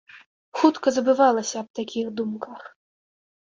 Хутка 0.59 0.93
забывалася 0.95 1.55
аб 1.63 1.69
такіх 1.81 2.05
думках. 2.23 2.61